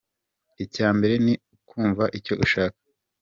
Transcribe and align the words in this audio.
Icya 0.63 0.87
mbere 0.97 1.15
ni 1.25 1.33
ukumva 1.55 2.03
icyo 2.17 2.33
ushaka. 2.45 2.79